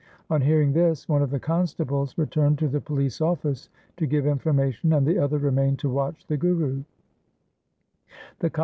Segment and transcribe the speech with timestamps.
[0.31, 4.93] On hearing this one of the constables returned to the police office to give information
[4.93, 6.81] and the other remained to watch the Guru.